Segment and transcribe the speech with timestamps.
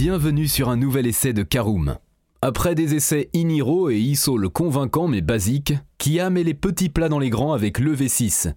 [0.00, 1.96] Bienvenue sur un nouvel essai de Karoom.
[2.40, 7.18] Après des essais Iniro et le convaincants mais basiques, Kia met les petits plats dans
[7.18, 8.52] les grands avec le V6.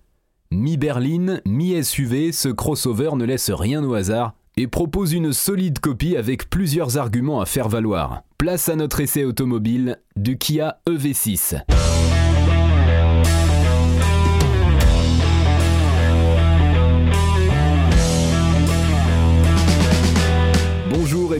[0.51, 6.47] Mi-berline, mi-SUV, ce crossover ne laisse rien au hasard et propose une solide copie avec
[6.47, 8.21] plusieurs arguments à faire valoir.
[8.37, 11.63] Place à notre essai automobile du Kia EV6.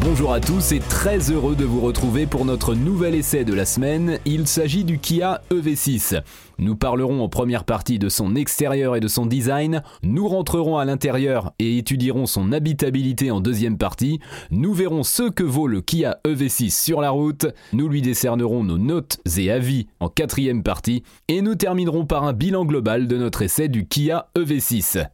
[0.00, 3.64] Bonjour à tous et très heureux de vous retrouver pour notre nouvel essai de la
[3.64, 4.18] semaine.
[4.24, 6.22] Il s'agit du Kia EV6.
[6.58, 10.84] Nous parlerons en première partie de son extérieur et de son design, nous rentrerons à
[10.84, 16.18] l'intérieur et étudierons son habitabilité en deuxième partie, nous verrons ce que vaut le Kia
[16.24, 21.42] EV6 sur la route, nous lui décernerons nos notes et avis en quatrième partie, et
[21.42, 25.08] nous terminerons par un bilan global de notre essai du Kia EV6.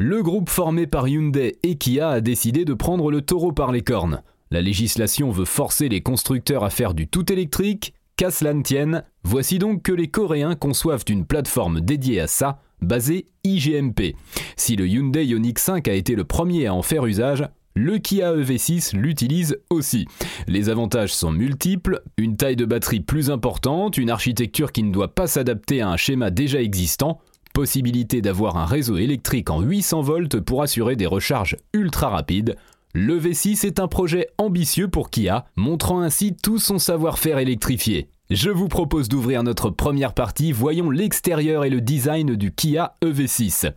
[0.00, 3.82] Le groupe formé par Hyundai et Kia a décidé de prendre le taureau par les
[3.82, 4.22] cornes.
[4.52, 9.02] La législation veut forcer les constructeurs à faire du tout électrique, qu'à cela ne tienne,
[9.24, 14.14] voici donc que les Coréens conçoivent une plateforme dédiée à ça, basée IGMP.
[14.54, 18.32] Si le Hyundai Ioniq 5 a été le premier à en faire usage, le Kia
[18.36, 20.06] EV6 l'utilise aussi.
[20.46, 25.16] Les avantages sont multiples, une taille de batterie plus importante, une architecture qui ne doit
[25.16, 27.18] pas s'adapter à un schéma déjà existant,
[27.58, 32.54] possibilité d'avoir un réseau électrique en 800 volts pour assurer des recharges ultra rapides.
[32.94, 38.10] Le V6 est un projet ambitieux pour Kia, montrant ainsi tout son savoir-faire électrifié.
[38.30, 43.72] Je vous propose d'ouvrir notre première partie, voyons l'extérieur et le design du Kia EV6.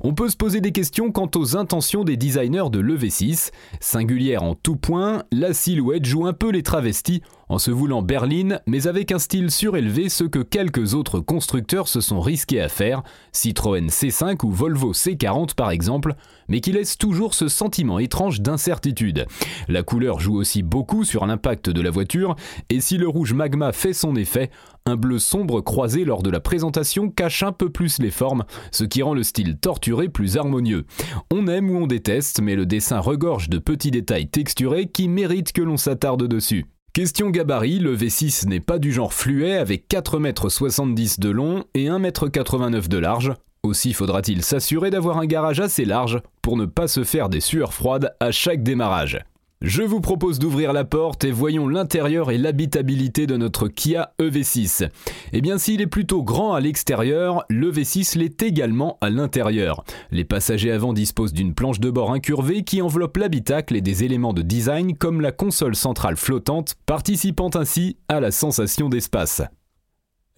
[0.00, 3.50] On peut se poser des questions quant aux intentions des designers de l'EV6.
[3.78, 8.60] Singulière en tout point, la silhouette joue un peu les travestis en se voulant berline,
[8.66, 13.02] mais avec un style surélevé, ce que quelques autres constructeurs se sont risqués à faire,
[13.32, 16.14] Citroën C5 ou Volvo C40 par exemple,
[16.48, 19.26] mais qui laisse toujours ce sentiment étrange d'incertitude.
[19.66, 22.36] La couleur joue aussi beaucoup sur l'impact de la voiture,
[22.68, 24.50] et si le rouge magma fait son effet,
[24.86, 28.84] un bleu sombre croisé lors de la présentation cache un peu plus les formes, ce
[28.84, 30.86] qui rend le style torturé plus harmonieux.
[31.32, 35.52] On aime ou on déteste, mais le dessin regorge de petits détails texturés qui méritent
[35.52, 36.66] que l'on s'attarde dessus.
[36.92, 41.84] Question gabarit, le V6 n'est pas du genre fluet avec 4,70 m de long et
[41.84, 43.32] 1,89 m de large.
[43.62, 47.74] Aussi faudra-t-il s'assurer d'avoir un garage assez large pour ne pas se faire des sueurs
[47.74, 49.20] froides à chaque démarrage.
[49.62, 54.88] Je vous propose d'ouvrir la porte et voyons l'intérieur et l'habitabilité de notre Kia EV6.
[55.34, 59.84] Eh bien s'il est plutôt grand à l'extérieur, le V6 l'est également à l'intérieur.
[60.12, 64.32] Les passagers avant disposent d'une planche de bord incurvée qui enveloppe l'habitacle et des éléments
[64.32, 69.42] de design comme la console centrale flottante, participant ainsi à la sensation d'espace.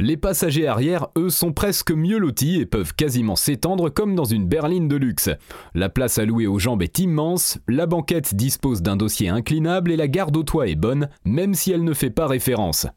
[0.02, 4.48] Les passagers arrière, eux, sont presque mieux lotis et peuvent quasiment s'étendre comme dans une
[4.48, 5.30] berline de luxe.
[5.74, 10.08] La place allouée aux jambes est immense, la banquette dispose d'un dossier inclinable et la
[10.08, 12.88] garde au toit est bonne, même si elle ne fait pas référence.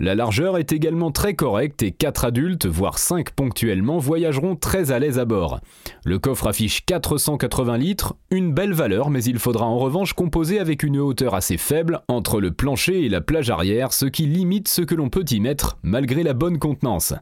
[0.00, 5.00] La largeur est également très correcte et 4 adultes, voire 5 ponctuellement, voyageront très à
[5.00, 5.58] l'aise à bord.
[6.04, 10.84] Le coffre affiche 480 litres, une belle valeur, mais il faudra en revanche composer avec
[10.84, 14.82] une hauteur assez faible entre le plancher et la plage arrière, ce qui limite ce
[14.82, 17.12] que l'on peut y mettre, malgré la bonne contenance.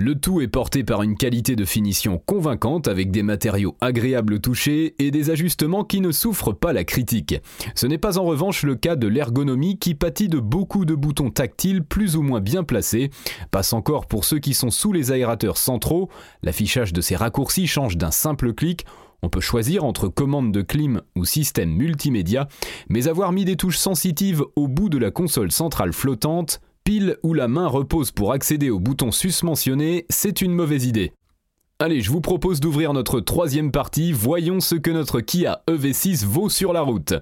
[0.00, 4.38] Le tout est porté par une qualité de finition convaincante avec des matériaux agréables au
[4.38, 7.34] toucher et des ajustements qui ne souffrent pas la critique.
[7.74, 11.30] Ce n'est pas en revanche le cas de l'ergonomie qui pâtit de beaucoup de boutons
[11.30, 13.10] tactiles plus ou moins bien placés.
[13.50, 16.08] Passe encore pour ceux qui sont sous les aérateurs centraux,
[16.44, 18.86] l'affichage de ces raccourcis change d'un simple clic
[19.20, 22.46] on peut choisir entre commande de clim ou système multimédia,
[22.88, 26.60] mais avoir mis des touches sensitives au bout de la console centrale flottante
[27.22, 31.12] où la main repose pour accéder au bouton susmentionné, c'est une mauvaise idée.
[31.78, 36.48] Allez, je vous propose d'ouvrir notre troisième partie, voyons ce que notre Kia EV6 vaut
[36.48, 37.12] sur la route.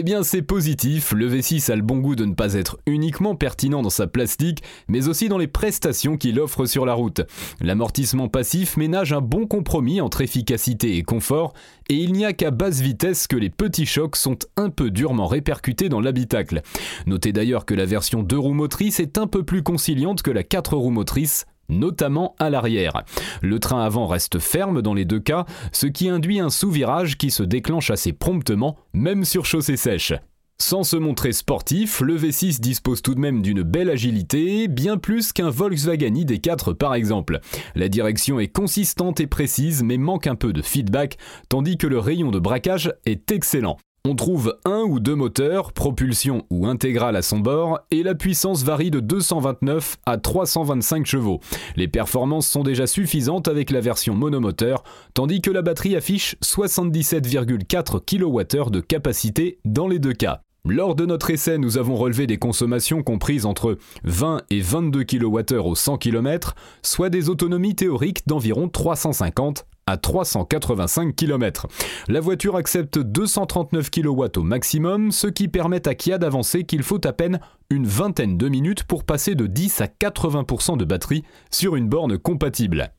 [0.00, 3.34] Eh bien c'est positif, le V6 a le bon goût de ne pas être uniquement
[3.34, 7.22] pertinent dans sa plastique, mais aussi dans les prestations qu'il offre sur la route.
[7.60, 11.52] L'amortissement passif ménage un bon compromis entre efficacité et confort,
[11.88, 15.26] et il n'y a qu'à basse vitesse que les petits chocs sont un peu durement
[15.26, 16.62] répercutés dans l'habitacle.
[17.06, 20.44] Notez d'ailleurs que la version 2 roues motrices est un peu plus conciliante que la
[20.44, 23.04] 4 roues motrices, notamment à l'arrière.
[23.42, 27.30] Le train avant reste ferme dans les deux cas, ce qui induit un sous-virage qui
[27.30, 30.12] se déclenche assez promptement, même sur chaussée sèche.
[30.60, 35.32] Sans se montrer sportif, le V6 dispose tout de même d'une belle agilité, bien plus
[35.32, 37.38] qu'un Volkswagen ID4 par exemple.
[37.76, 41.16] La direction est consistante et précise mais manque un peu de feedback,
[41.48, 43.76] tandis que le rayon de braquage est excellent.
[44.10, 48.64] On trouve un ou deux moteurs, propulsion ou intégrale à son bord, et la puissance
[48.64, 51.40] varie de 229 à 325 chevaux.
[51.76, 54.82] Les performances sont déjà suffisantes avec la version monomoteur,
[55.12, 60.40] tandis que la batterie affiche 77,4 kWh de capacité dans les deux cas.
[60.64, 65.66] Lors de notre essai, nous avons relevé des consommations comprises entre 20 et 22 kWh
[65.66, 71.66] au 100 km, soit des autonomies théoriques d'environ 350 à 385 km.
[72.08, 77.04] La voiture accepte 239 kW au maximum, ce qui permet à Kia d'avancer qu'il faut
[77.06, 77.40] à peine
[77.70, 82.18] une vingtaine de minutes pour passer de 10 à 80% de batterie sur une borne
[82.18, 82.92] compatible.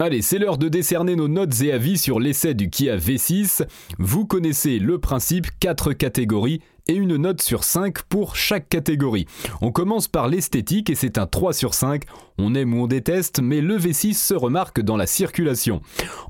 [0.00, 3.66] Allez, c'est l'heure de décerner nos notes et avis sur l'essai du Kia V6.
[3.98, 9.26] Vous connaissez le principe, 4 catégories et une note sur 5 pour chaque catégorie.
[9.60, 12.04] On commence par l'esthétique et c'est un 3 sur 5.
[12.38, 15.82] On aime ou on déteste, mais le V6 se remarque dans la circulation.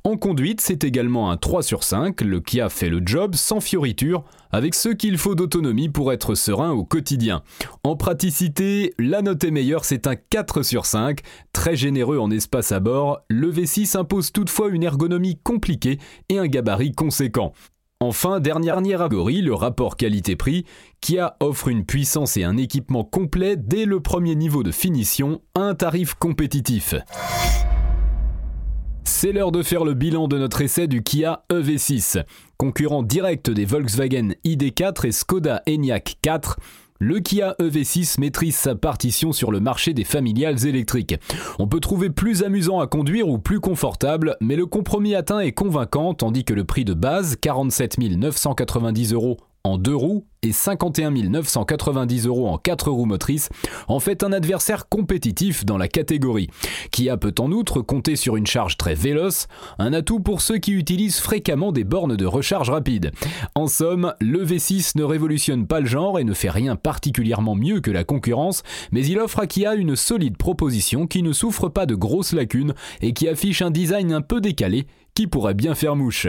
[0.04, 2.20] En conduite, c'est également un 3 sur 5.
[2.22, 6.72] Le Kia fait le job sans fioriture, avec ce qu'il faut d'autonomie pour être serein
[6.72, 7.42] au quotidien.
[7.84, 11.20] En praticité, la note est meilleure, c'est un 4 sur 5.
[11.52, 16.46] Très généreux en espace à bord, le V6 impose toutefois une ergonomie compliquée et un
[16.46, 17.52] gabarit conséquent.
[18.00, 20.64] Enfin, dernière catégorie, le rapport qualité-prix,
[21.00, 25.74] Kia offre une puissance et un équipement complet dès le premier niveau de finition un
[25.74, 26.94] tarif compétitif.
[29.02, 32.22] C'est l'heure de faire le bilan de notre essai du Kia EV6.
[32.56, 36.60] Concurrent direct des Volkswagen ID4 et Skoda Enyaq 4,
[37.00, 41.14] le Kia EV6 maîtrise sa partition sur le marché des familiales électriques.
[41.58, 45.52] On peut trouver plus amusant à conduire ou plus confortable, mais le compromis atteint est
[45.52, 51.10] convaincant tandis que le prix de base, 47 990 euros en deux roues et 51
[51.10, 53.48] 990 euros en 4 roues motrices
[53.88, 56.48] en fait un adversaire compétitif dans la catégorie.
[56.90, 60.72] Kia peut en outre compter sur une charge très véloce, un atout pour ceux qui
[60.72, 63.12] utilisent fréquemment des bornes de recharge rapide.
[63.54, 67.80] En somme, le V6 ne révolutionne pas le genre et ne fait rien particulièrement mieux
[67.80, 68.62] que la concurrence,
[68.92, 72.74] mais il offre à Kia une solide proposition qui ne souffre pas de grosses lacunes
[73.00, 76.28] et qui affiche un design un peu décalé qui pourrait bien faire mouche.